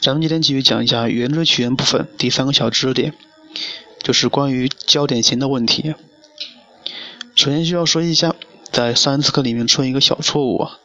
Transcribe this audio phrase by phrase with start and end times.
[0.00, 3.14] 咱们今天继续讲一下圆锥曲线部分第三个小知识点，
[4.02, 5.94] 就是关于焦点型的问题。
[7.34, 8.36] 首先需要说一下，
[8.70, 10.78] 在上一次课里面出现一个小错误啊，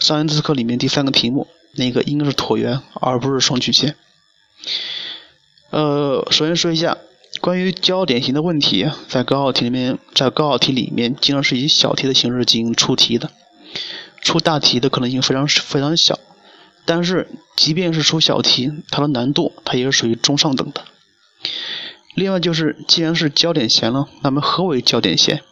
[0.00, 3.94] 上一次课里面第三个题目那个应该是椭圆而不是双曲线。
[5.70, 6.98] 呃，首先说一下
[7.40, 13.30] 关于焦点型的问题，在高考题里面，在高考题里面经常是以小题的形式进行出题的，
[14.20, 16.18] 出大题的可能性非常非常小。
[16.88, 20.86] 但是，即便是出小题，它的难度它也是属于中上等的。
[22.14, 25.42] 另外就是，既然是焦点线了，那么何为焦点线？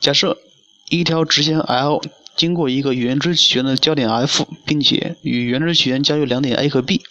[0.00, 0.38] 假设
[0.90, 2.00] 一条直线 L
[2.36, 7.02] 经过一个圆锥曲线的焦点 F，并且与圆锥曲线交于两点 A 和 B，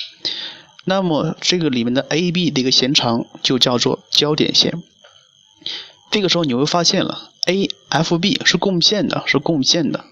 [0.85, 4.81] 那么这个里面的 AB 的一个弦长就叫做焦点线。
[6.11, 10.05] 这个时候你会发现了，AFB 是共线的，是共线的。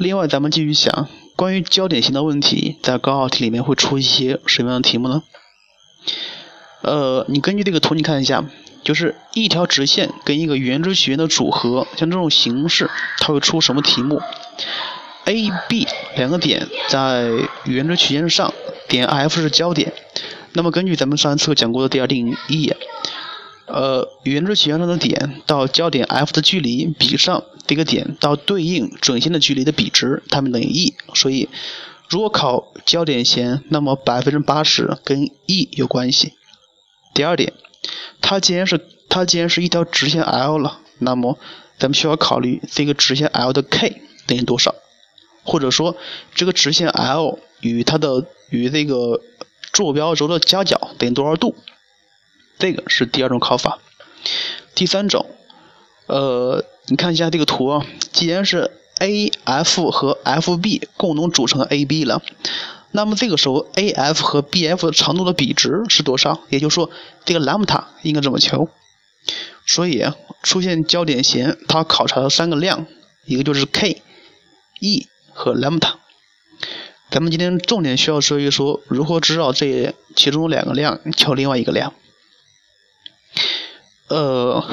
[0.00, 5.22] 另外，咱们继续想关于焦点型的问题，在高考题里面会出一些什么样的题目呢？
[6.80, 8.42] 呃，你根据这个图，你看一下，
[8.82, 14.22] 就是一条直线跟一个圆锥曲线的组合，像这种形式，它会出什么题目
[15.26, 17.30] ？A、B 两个点在
[17.64, 18.54] 圆锥曲线上，
[18.88, 19.92] 点 F 是焦点。
[20.54, 22.72] 那么根据咱们上一次讲过的第二定义。
[23.72, 30.94] 呃，圆锥曲线上的点到焦点 F 的距离比上这个点到对应准线的距离的比值，它们等于 e。
[31.14, 31.48] 所以，
[32.08, 36.32] 如果考焦点弦，那么百分之八十跟 e 有关系。
[37.14, 37.52] 第二点，
[38.20, 41.38] 它既然是它既然是一条直线 L 了，那么
[41.78, 44.74] 咱们需要考虑这个直线 L 的 k 等于多少，
[45.44, 45.96] 或者说
[46.34, 49.20] 这个直线 L 与它的与这个
[49.72, 51.54] 坐标轴的夹角等于多少度。
[52.60, 53.78] 这个是第二种考法，
[54.74, 55.26] 第三种，
[56.06, 62.22] 呃，你看一下这个图啊，既然是 A F 和 F B 共同组成 A B 了，
[62.90, 66.40] 那么这个时候 A F 和 B F 长度的比值是多少？
[66.50, 66.90] 也就是说，
[67.24, 68.68] 这个兰姆塔应该怎么求？
[69.66, 70.04] 所以
[70.42, 72.86] 出现焦点弦，它考察的三个量，
[73.24, 74.02] 一个就是 K、
[74.80, 75.96] E 和兰姆塔。
[77.10, 81.94] 咱们今天重点需要说一说，如何知道这其中两个量求另外一个量。
[84.10, 84.64] 呃，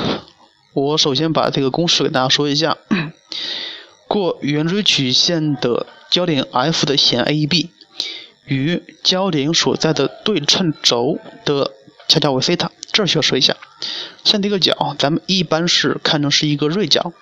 [0.74, 2.78] 我首先把这个公式给大家说一下。
[4.10, 7.70] 过圆锥曲线的交点 F 的弦 AB
[8.46, 11.74] 与交点所在的对称轴的
[12.08, 13.56] 夹角为西塔，这需要说一下。
[14.24, 17.14] 像这个角，咱们一般是看成是一个锐角，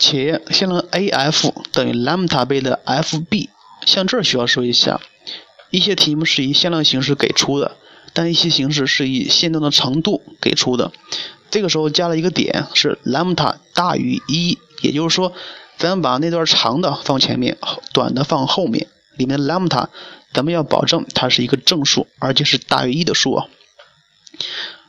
[0.00, 3.50] 且向量 AF 等于 lambda 倍的 FB。
[3.84, 5.00] 像这需要说一下，
[5.70, 7.76] 一些题目是以向量形式给出的。
[8.16, 10.90] 单一些形式是以线段的长度给出的，
[11.50, 15.34] 这个时候加了一个点是 lambda 大于一，也就是说，
[15.76, 17.58] 咱们把那段长的放前面，
[17.92, 18.88] 短的放后面，
[19.18, 19.88] 里面的 lambda
[20.32, 23.46] 咱们要保证它是一个正数，而且是大于一的数啊。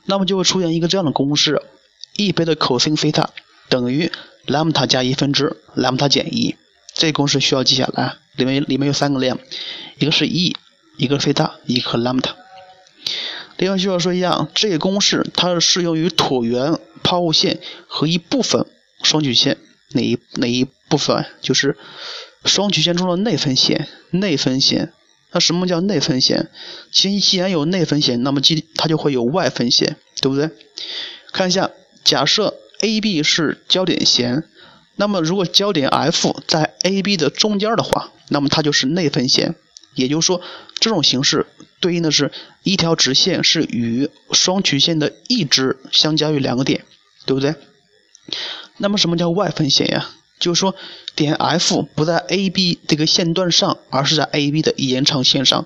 [0.05, 1.61] 那么就会出现一个这样的公式
[2.15, 3.31] ：e 倍的 cos 西塔
[3.67, 4.09] 等于
[4.47, 6.55] lambda 加一分之 lambda 减一。
[6.93, 9.37] 这公式需要记下来，里面里面有三个量，
[9.99, 10.55] 一个是 e，
[10.97, 12.31] 一个是西塔，一个 lambda。
[13.57, 18.65] 另外需要说一下，这个公式它是适用于椭圆、抛物线和一部分
[19.03, 19.57] 双曲线
[19.93, 21.25] 哪一哪一部分？
[21.41, 21.77] 就是
[22.45, 23.87] 双曲线中的内分线。
[24.11, 24.93] 内分线，
[25.31, 26.49] 那什么叫内分线？
[26.91, 30.49] 其既然有内分线，那么即它就会有外分线，对不对？
[31.33, 31.71] 看一下，
[32.03, 34.43] 假设 AB 是焦点弦，
[34.95, 39.55] 那么如果焦点 F 在 AB 的中间的话，那么它就是内分线。
[39.97, 40.41] 也就是说，
[40.79, 41.45] 这种形式
[41.81, 42.31] 对应的是
[42.63, 46.85] 一条直线是与双曲线的一支相交于两个点，
[47.25, 47.55] 对不对？
[48.77, 50.09] 那么什么叫外分线呀？
[50.39, 50.75] 就是说
[51.15, 55.65] 点 F 不在 AB 这个线段上，而是在 AB 的延长线上。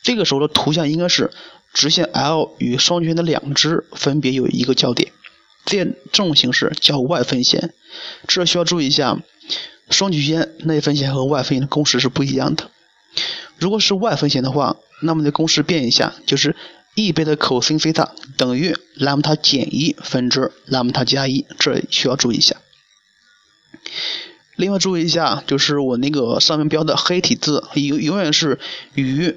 [0.00, 1.32] 这个时候的图像应该是
[1.72, 5.10] 直线 L 与双曲线的两支分别有一个交点，
[5.64, 7.74] 这这种形式叫外分线。
[8.28, 9.18] 这需要注意一下，
[9.90, 12.70] 双曲线内分线和外分线的公式是不一样的。
[13.58, 16.56] 如果是外分线的话，那么的公式变一下，就是
[16.94, 22.56] e 倍的 cos 西塔等于兰姆达减一分之兰姆达加一，这需要注意一下。
[24.56, 28.58] 另外注意一下，就是我那个上面标的黑体字，永永远是
[28.94, 29.36] 与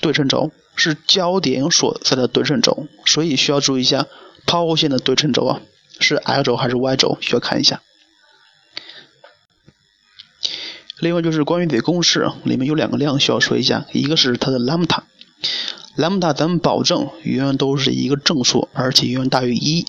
[0.00, 4.06] 对称轴，是焦点所在的对称轴，所以需要注意一下
[4.46, 5.60] 抛物线的对称轴啊，
[5.98, 7.82] 是 x 轴还是 y 轴，需要看一下。
[11.06, 19.86] 另外就是关于这公式里面有两个量需要说一下，一个是它的 lambda，lambda 咱们保证永远都是一个正数，而且永远大于一。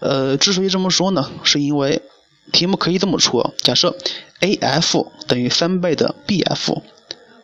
[0.00, 2.02] 呃，之所以这么说呢，是因为
[2.50, 3.96] 题目可以这么出：假设
[4.40, 6.82] AF 等于三倍的 BF，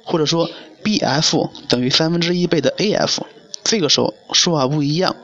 [0.02, 0.50] 或者说
[0.82, 3.20] BF 等于三分之一倍的 AF，
[3.62, 5.14] 这个时候说法不一样。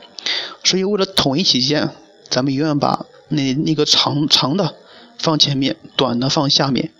[0.63, 1.89] 所以为了统一起见，
[2.29, 4.75] 咱们永远把那那个长长的
[5.17, 6.91] 放前面，短的放下面，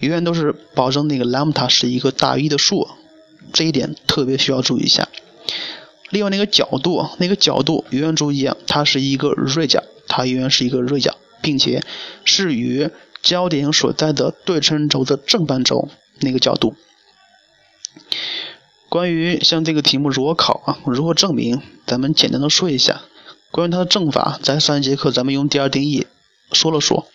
[0.00, 2.88] 永远都是保证那个 lambda 是一个大于一的数，
[3.52, 5.08] 这一点特别需要注意一下。
[6.10, 11.82] 另外那个角度，那个角度永远注意啊，它是一个锐角，它永远是一个锐角，并且
[12.24, 12.90] 是与
[13.22, 15.88] 焦点所在的对称轴的正半轴
[16.20, 16.74] 那个角度。
[18.88, 23.02] 关于像这个题目如何考啊，如何证明，咱们简单的说一下。
[23.50, 26.06] 关于它的证法，在上一节课咱们用第二定义
[26.52, 27.06] 说了说。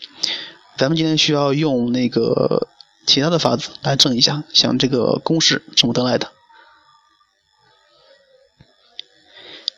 [0.80, 2.70] 咱们今天需要用那个
[3.06, 6.32] 其他的法子来证一下，像这个公式怎么得来的。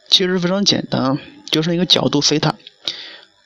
[0.08, 1.18] 其实非常简单，
[1.50, 2.54] 就是一个角度西塔，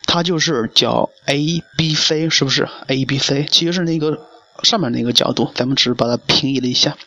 [0.06, 4.28] 它就是角 ABC，是不是？ABC 其实是那个
[4.62, 6.98] 上面那个角度，咱们只是把它平移了一下，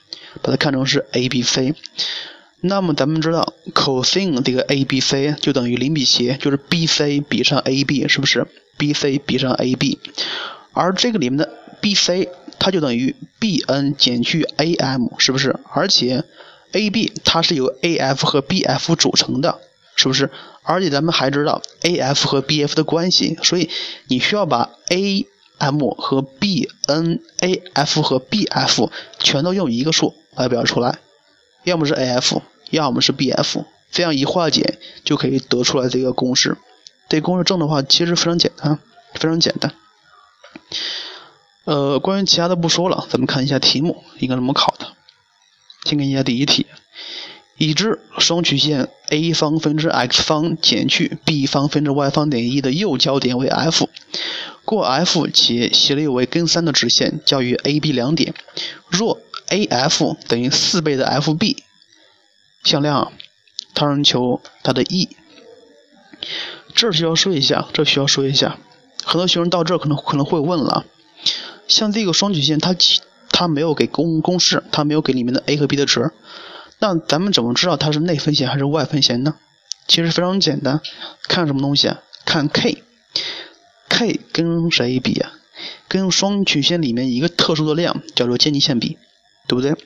[0.41, 1.75] 把它看成是 ABC。
[2.63, 8.47] 那么咱们知道 cosine 这个 ABC 就等于零比斜，就是 BC 比上 AB，是不是
[8.79, 9.99] ？BC 比上 AB，
[10.73, 11.53] 而这个里面的
[11.83, 12.29] BC
[12.59, 15.57] 它就等于 BN 减去 AM，是不是？
[15.73, 16.25] 而且
[16.73, 19.59] AB 它是由 AF 和 BF 组成的，
[19.97, 20.31] 是不是？
[20.63, 23.71] 而且咱们还知道 AF 和 BF 的关系，所以
[24.09, 30.99] 你需要把 AM 和 BN，AF 和 BF 全都用一个数来表示出来，
[31.65, 36.59] 要么是 AF，要么是 BF，这样一化简就可以得出来这个公式。
[37.09, 38.79] 这公式证的话其实非常简单，
[39.15, 39.75] 非常简单。
[41.65, 44.93] 呃，关于其他的不说了，咱们看一下题目应该怎么考的。
[45.85, 46.67] 先看一下第一题，
[47.57, 53.89] 已知双曲线 a 方分之 x 方减去 b 方分之 y 方等于一的右交点为 F，
[54.65, 58.35] 过 F 且斜率为根三的直线交于 A、B 两点。
[58.89, 61.57] 若 AF 等于四倍的 FB，
[62.65, 63.13] 向量，
[63.75, 65.09] 它让求它的 E。
[66.79, 68.57] 这需要说一下，这需要说一下，
[69.05, 70.85] 很多学生到这儿可能可能会问了，
[71.67, 72.75] 像这个双曲线它。
[73.31, 76.11] 它没有给公公式，它没有给里面的 a 和 b 的值，
[76.81, 79.37] 那咱们怎么知道它是内分弦还是外分弦呢？
[79.87, 80.81] 其实非常简单，
[81.29, 82.01] 看什么东西啊？
[82.25, 85.31] 看 k，k 跟谁比啊？
[85.87, 88.99] 跟双曲线里面一个特殊的量叫做渐近线比，
[89.47, 89.77] 对不对？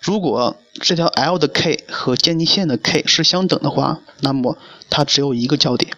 [0.00, 4.56] 如果这条 l 的 k 和渐近线的 k 是相等的话，那么
[4.88, 5.97] 它只有一个交点。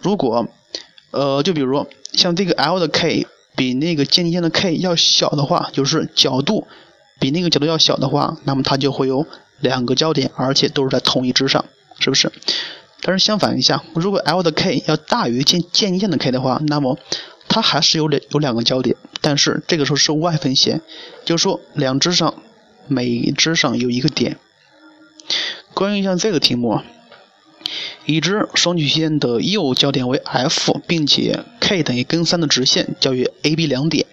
[0.00, 0.48] 如果，
[1.10, 3.26] 呃，就比如像这个 l 的 k。
[3.56, 6.66] 比那个渐近线的 k 要小的话，就是角度
[7.18, 9.26] 比那个角度要小的话，那么它就会有
[9.58, 11.66] 两个焦点，而且都是在同一支上，
[11.98, 12.32] 是不是？
[13.02, 16.96] 但是相反一下，如果 l 的 k 要大于渐渐近线的 k 的话，那么
[17.48, 20.80] 它还是有两有两个焦点，但是这个时候是外分线，
[21.26, 22.42] 就是说两支上
[22.86, 24.38] 每支上有一个点。
[25.74, 26.84] 关于像这个题目啊。
[28.06, 34.06] 已知双曲线的右交点为 F，并且 k 等于根三的直线交于 A、B 两点。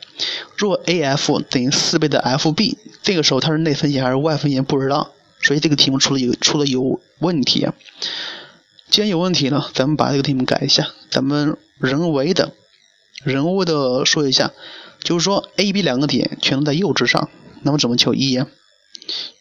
[0.58, 5.12] 若 AF 等于四倍的 FB，这个时候它是内分线还是外分线不知道，
[5.42, 7.64] 所以这个题目出了有出了有问题。
[7.64, 7.74] 啊
[8.90, 12.54] 既然有问题呢，咱们把这个题目改一下，咱们人为的、
[13.22, 14.54] 人为的说一下，
[15.04, 17.30] 就是说 A、B 两个点全都在右支上，
[17.64, 18.48] 那么怎么求 E 呀？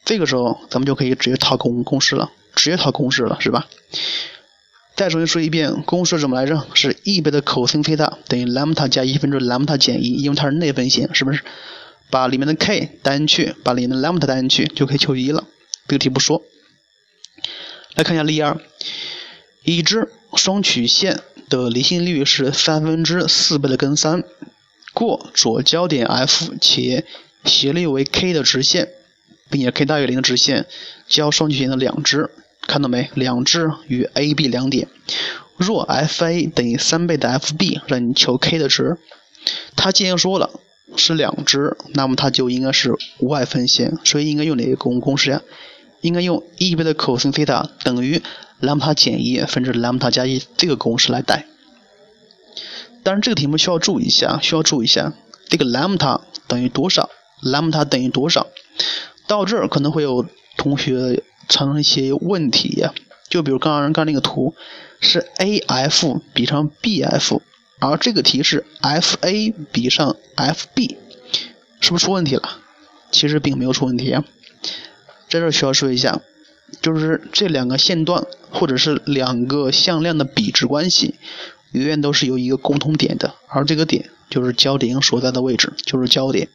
[0.04, 3.68] 这个时候咱们就可以直接套公公式了，直接套公式了，是吧？
[4.96, 6.66] 再重新说一遍，公式怎么来着？
[6.72, 11.42] 是 e 倍的 cos 西塔等于 lambda 加一分之 lambda 减一，因为它是内分弦，是不是？
[12.10, 15.44] 把里面的 k 单去，把里面的 lambda 单去，就可以求一了。
[15.86, 16.42] 这个题不说。
[17.94, 18.58] 来看一下例二，
[19.64, 24.24] 已知双曲线的离心率是三分之四倍的根三，
[24.94, 27.04] 过左交点 F 且
[27.44, 28.88] 斜率为 k 的直线，
[29.50, 30.66] 并且 k 大于零的直线
[31.06, 32.30] 交双曲线的两支。
[32.66, 33.10] 看到没？
[33.14, 34.88] 两支与 A、B 两点，
[35.56, 38.96] 若 FA 等于三倍的 FB，让你求 k 的值。
[39.76, 40.50] 它既然说了
[40.96, 45.42] 是两支，那么它就应该是外分线，所以应该用哪个公公式呀？
[46.02, 48.22] 应该用 e 倍的 cos 西塔等于
[48.60, 51.46] lambda 减一分之 lambda 加一这个公式来代。
[53.02, 55.14] 但是这个题目需要注意一下，需要注意一下，
[55.48, 57.08] 这个 lambda 等于多少
[57.42, 58.48] ？lambda 等于多少？
[59.26, 60.26] 到这儿可能会有
[60.56, 61.22] 同学。
[61.48, 62.92] 产生一些问题呀，
[63.28, 64.56] 就比如刚刚刚那个图
[64.98, 67.40] 是 A F 比上 B F，
[67.78, 70.96] 而这个题是 F A 比上 F B，
[71.80, 72.58] 是不是出问题了？
[73.12, 74.24] 其实并没有出问题啊，
[75.28, 76.20] 在这需要说一下，
[76.82, 81.14] 就是这两个线段或者是两个向量的比值关系，
[81.70, 86.48] 永远都是有一个共同点的，而这个点就是焦点所在的位置，就是焦点。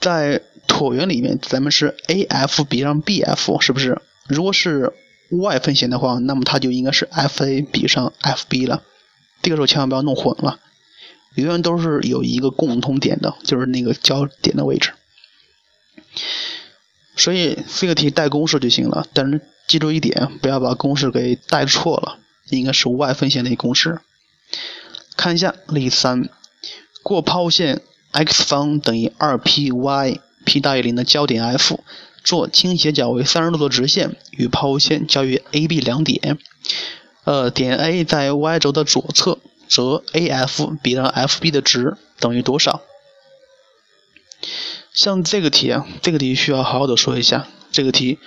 [0.00, 4.00] 在椭圆里面，咱们是 AF 比上 BF，是不是？
[4.28, 4.92] 如果是
[5.28, 8.84] y 分线的话，那么它就应该是 FA 比上 FB 了。
[9.42, 10.60] 这个时候千万不要弄混了，
[11.34, 14.92] 永远都是有一个共同点的，就是那个焦点的位置。
[17.16, 24.00] 所以这个题带公式就行了，但是记住一点，不要把公式给带错了，应该是 y 分线的公式。
[25.16, 26.28] 看一下例三，
[27.02, 31.84] 过抛物线 x 方等于二 p y p 大于零的焦点 F。
[32.22, 36.38] 做倾斜角为三十度的直线，与抛物线交于 A、B 两点。
[37.24, 39.38] 呃，点 A 在 y 轴的左侧，
[39.68, 42.82] 则 AF 比上 FB 的值等于多少？
[44.92, 47.48] 像这个题啊，这个题需要好好的说一下。
[47.72, 48.18] 这个题，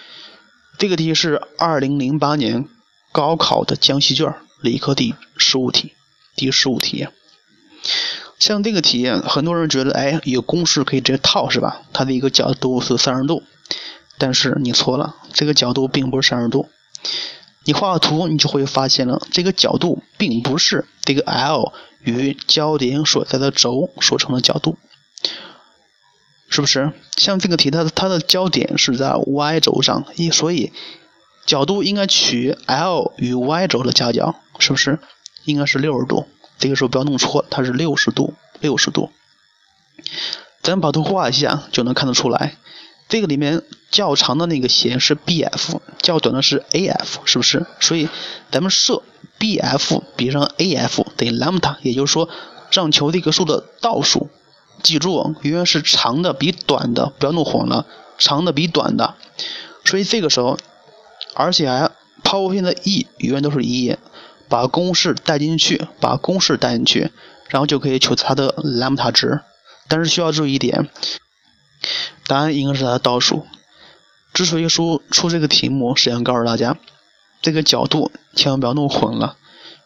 [0.80, 2.68] 这个题是二零零八年
[3.12, 5.94] 高考的江西卷理科第十五题，
[6.36, 7.08] 第十五题。
[8.46, 11.84] 像这个题，很多人觉得，哎，有公式可以直接套，是吧？
[11.94, 13.42] 它的一个角度是三十度。
[14.18, 16.68] 但是你错了，这个角度并不是三十度。
[17.64, 21.72] 你画个图，你就会发现了，这个角度并不是这个 L
[22.02, 24.78] 与焦点所在的轴所成的角度，
[26.50, 26.92] 是不是？
[27.16, 30.74] 像这个题，它的它的焦点是在 Y 轴上，所以
[31.46, 35.00] 角度应该取 L 与 Y 轴的夹角，是不是？
[35.46, 36.28] 应该是六十度。
[36.58, 39.12] 这个时候不要弄错，它是六十度，六十度。
[40.62, 42.58] 咱把图画一下，就能看得出来。
[43.10, 47.66] 这个里面较长的那个弦是 BF，较短的是 AF，是不是？
[47.80, 48.08] 所以
[48.50, 49.04] 咱们设
[49.40, 52.30] BF 比上 AF 等于 lambda，也就是说，
[52.72, 54.30] 让求这个数的倒数。
[54.82, 57.86] 记住，永远是长的比短的，不要弄混了，
[58.18, 59.16] 长的比短的。
[59.86, 60.58] 所以这个时候，
[61.36, 61.92] 而且还
[62.24, 63.96] 抛物线的 E 永远都是一，
[64.54, 67.10] 把公式带进去，把公式带进去，
[67.50, 69.42] 然后就可以求它的兰姆塔值。
[69.88, 70.92] 但是需要注意一点。
[72.28, 73.48] 答案应该是它的倒数。
[74.32, 76.78] 之所以说出这个题目，是想告诉大家，
[77.42, 79.38] 这个角度千万不要弄混了。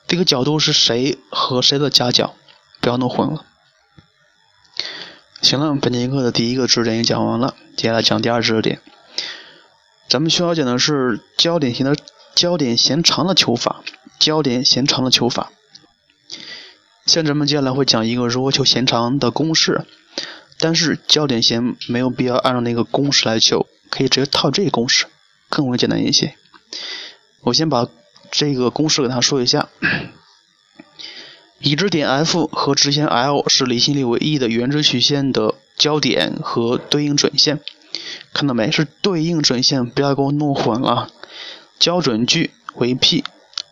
[0.05, 2.35] 这个角度是谁和谁的夹角，
[2.81, 3.45] 不要弄混了。
[5.41, 8.81] 行了，本节课的第一个知识点也讲完了，接下来讲第二知识点。
[10.09, 11.95] 咱们需要讲的是焦点型的
[12.35, 13.81] 焦点弦长的求法，
[14.19, 15.51] 焦点弦长的求法。
[17.05, 19.85] 像咱们接下来会讲一个如何求弦长的公式。
[20.59, 25.05] 但是焦点弦没有必要按照那个公式来求，可以直接套这个公式，
[25.49, 26.35] 更为简单一些。
[27.41, 27.87] 我先把
[28.31, 29.69] 这个公式给他说一下：
[31.59, 37.59] 已知点 F 和直线 L 是离心率为 e 的圆锥曲线的交点和对应准线。
[38.33, 38.71] 看到没？
[38.71, 41.11] 是对应准线，不要给我弄混了。
[41.77, 43.23] 交准距为 P。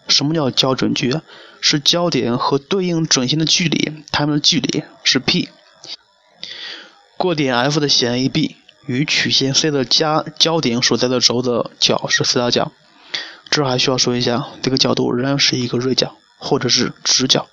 [0.07, 1.19] 什么叫交准距？
[1.61, 5.49] 是焦点和对应准线的距离，它们的距离是 P。
[7.17, 12.71] 过点 F 的弦 AB 与曲线 C 的加焦点所在的轴的角是四大角。
[13.49, 17.47] 这还需要说一下，这个角度仍然是一个锐角或者是直角。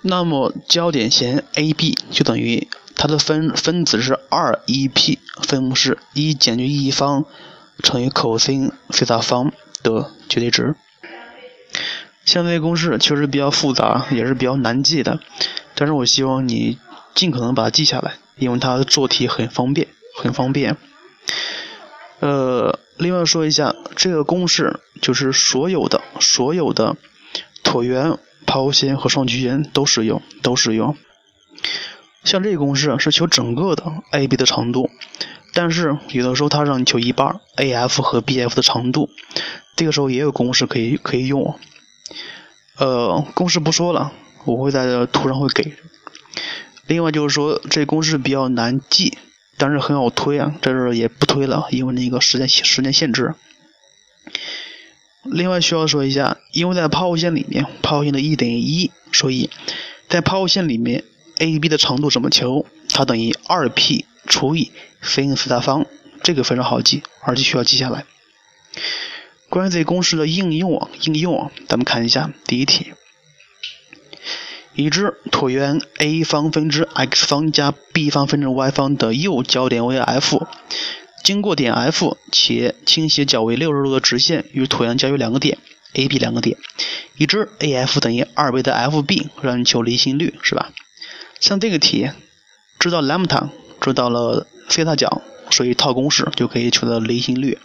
[0.00, 7.26] 那么焦点弦 AB 就等于它的分分子是二 EP，分母是一减去 e 方
[7.82, 9.52] 乘以 cos 西塔方
[9.82, 10.74] 的绝对值。
[12.24, 15.20] 相对公式确实比较复杂，也是比较难记的，
[15.74, 16.78] 但是我希望你。
[17.12, 20.76] 尽可能把它记下来，因为它做题很方便，很方便。
[22.20, 26.96] 呃，另外说一下，这个公式就是所有的所有的
[27.64, 30.96] 椭圆、抛物线和双曲线都适用，都适用。
[32.22, 34.88] 像这个公式是求整个的 AB 的长度，
[35.52, 39.10] 但是有的时候它让你求一半 AF 和 BF 的长度，
[39.76, 41.58] 这个时候也有公式可以可以用。
[42.78, 44.12] 呃，公式不说了，
[44.44, 45.74] 我会在这图上会给。
[46.86, 49.18] 另外就是说，这公式比较难记，
[49.58, 53.34] 但是很好推啊，这是也不推了，因为那个时间时间限制。
[55.24, 59.50] 另外需要说一下，因为在抛物线里面，抛物线的 e 等于一，所以
[60.08, 61.04] 在抛物线里面
[61.36, 62.64] ，AB 的长度怎么求？
[62.88, 64.72] 它等于二 P 除以
[65.02, 65.84] sin 西塔方，
[66.22, 68.06] 这个非常好记，而且需要记下来。
[69.50, 72.94] 关于这公式的应用啊，应用啊咱们看一下第一题。
[74.74, 80.46] 已知椭圆 A 方分之 x 方加 b 方分之 y 方的右焦点为 F，
[81.24, 85.58] 经过点 F 且倾斜角为六十度的直线与椭圆交于两个点
[85.94, 86.56] A、B 两个点。
[87.16, 90.72] 已知 AF 等于二倍的 FB，让你求离心率是吧？
[91.40, 92.10] 像这个题，
[92.78, 97.58] 知道 lambda，知道了西塔角，所以套公式就可以求得离心率。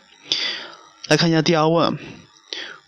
[1.08, 1.98] 来看一下第二问。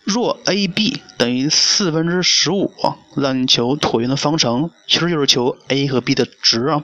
[0.04, 2.72] 若 AB 等于四分之十五，
[3.14, 6.82] 让你求椭圆的方程，其实就是求 A 和 B 的值啊。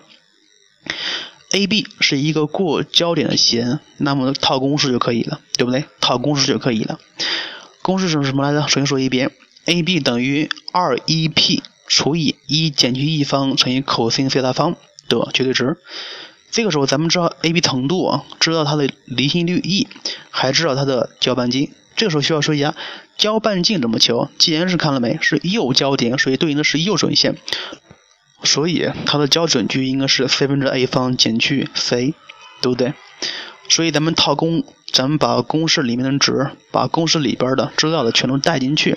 [1.52, 5.86] AB 是一个过焦点的弦，那么套公式就可以了，对不对？
[6.02, 6.98] 套公式就可以了。
[7.80, 8.68] 公式是什么来着？
[8.68, 9.30] 首先说一遍
[9.64, 14.76] ，AB 等于二 e p 除以一减去一方乘以 cos 西塔方
[15.08, 15.78] 的绝对值。
[16.54, 19.88] 这个时候咱们知道 AB 长度啊，知道它的离心率 E，
[20.30, 21.72] 还知道它的交半径。
[21.96, 22.76] 这个时候需要说一下
[23.18, 24.28] 交半径怎么求？
[24.38, 27.34] 既然是看了没，是右交点，所以对应的是右准线。
[28.44, 32.14] 所以它的交准距应该是 c 分之 a 方减去 c，
[32.62, 32.94] 对不对？
[33.68, 38.96] 所以咱们套公，咱们把公式里面的值，把公式里边的知道的全都带进去，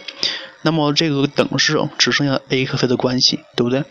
[0.62, 3.84] 那么这个等式只剩下 a 和 c 的关系，对不对？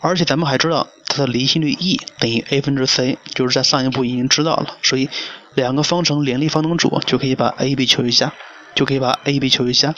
[0.00, 5.08] 而且咱们还知道它的离心率 E 等于 a 分之 c，就是在上一步已经知道了，所以
[5.54, 8.34] 两个方程联立方程组就可以把 a、b 求一下，
[8.74, 9.94] 就可以把 a、b 求一下。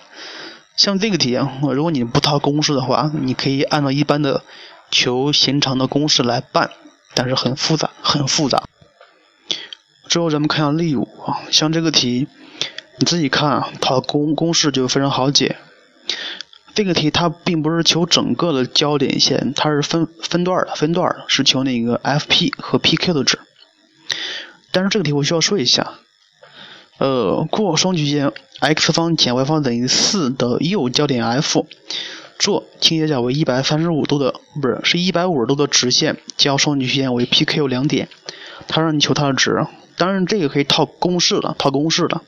[0.77, 1.39] 像这个题，
[1.73, 4.43] 如果你不套公式的话，你可以按照一般的。
[4.95, 6.71] 求弦长的公式来办，
[7.15, 8.65] 但是很复杂，很复杂。
[10.07, 12.29] 之后咱们看下例五啊，像这个题，
[12.99, 15.57] 你自己看啊，它公公式就非常好解。
[16.75, 23.39] 这个题它并不是求整个的交点线，它是分分段的，分段是求那个 F_p 和 P_q 的值。
[24.71, 25.93] 但是这个题我需要说一下，
[26.99, 31.67] 呃，过双曲线 x 方减 y 方等于四的右交点 F。
[32.39, 38.09] 做倾斜角为一百三十五度的，不是，是一百五十度的直线，交双曲线为 PQ 两点，
[38.67, 39.65] 它让你求它的值，
[39.97, 42.25] 当然这个可以套公式了，套公式了。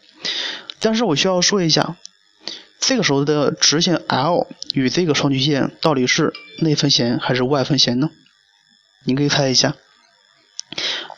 [0.79, 1.97] 但是我需要说一下，
[2.87, 8.11] 这个时候的直线 L 与这个双曲线到底是内分弦还是外分弦呢？
[9.05, 9.75] 你可以猜一下，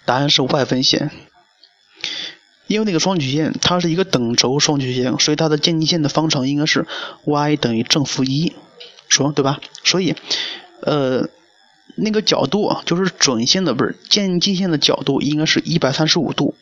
[0.05, 1.11] 答案是外分弦，
[2.67, 6.87] 因为那个双曲线它是一个等轴双曲线，所以它的渐近线的方程应该是
[7.25, 8.55] y 等于正负一。
[9.09, 9.61] 说对吧？
[9.85, 10.17] 所以，
[10.83, 11.29] 呃，
[11.95, 16.57] 那个角度啊，就是准线的不是渐近线的角度，应该是一百三十五度，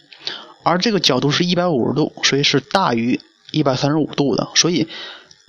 [0.62, 3.18] 而这个角度是一百五十度，所以是大于
[3.54, 4.88] 一百三十五度的，所以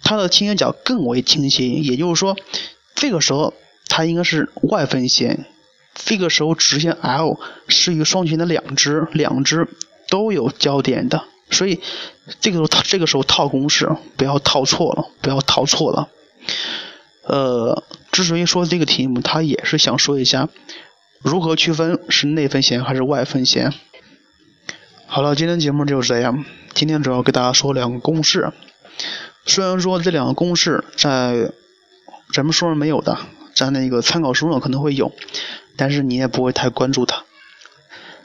[0.03, 1.67] 它的倾斜角更为倾斜。
[1.67, 2.37] 也就是说，
[2.93, 3.53] 这个时候
[3.87, 5.45] 它应该是外分线。
[5.93, 9.67] 这个时候直线 L 是与双曲线的两支，两支
[10.09, 11.79] 都有交点的，所以
[12.41, 16.09] 这个时候套这个时候套公式，不要套错了，不要套错了。
[17.23, 20.49] 呃，之所以说这个题目，他也是想说一下
[21.21, 23.73] 如何区分是内分弦还是外分弦。
[25.07, 26.43] 好了，今天节目就是这样。
[26.73, 28.51] 今天主要给大家说两个公式，
[29.45, 31.51] 虽然说这两个公式在
[32.33, 33.17] 咱们书上没有的，
[33.55, 35.13] 在那个参考书上可能会有，
[35.77, 37.23] 但是你也不会太关注它。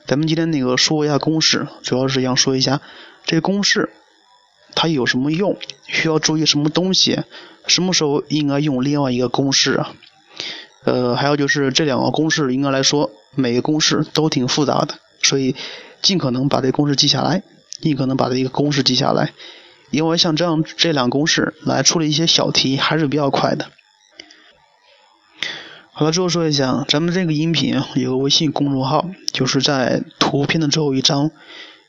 [0.06, 2.80] 咱们今天那个说一下公式，主要是想说一下
[3.24, 3.90] 这公式。
[4.74, 5.58] 它有什么用？
[5.86, 7.20] 需要注意什么东西？
[7.66, 9.92] 什么时候应该用另外一个公式啊？
[10.84, 15.54] 呃，还有就是这两个公式应该来说，每个公式都挺复杂的，所以
[16.02, 17.42] 尽可能把这公式记下来，
[17.80, 19.32] 尽可能把这一个公式记下来，
[19.90, 23.66] 因为像这样这两公式来处理一些小题还是比较快的。
[25.92, 31.30] 好了，最后说一下，咱们这个音频有个微信公众号，就是在图片的最后一张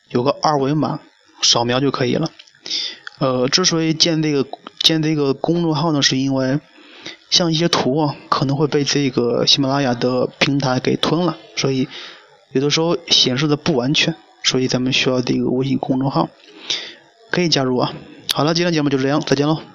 [0.10, 1.00] 有个二维码，
[1.42, 2.30] 扫描就可以了。
[3.20, 4.46] 呃，之所以建这个
[4.80, 6.60] 建这个公众号呢，是因为
[7.30, 11.88] 像一些图啊，可能会被这个喜马拉雅的平台给吞了，所以
[12.52, 16.30] 有的时候显示的不完全，所以咱们需要这个微信公众号，
[17.30, 17.94] 可以加入啊。
[18.34, 19.71] 好了，今天节目就这样，再见喽。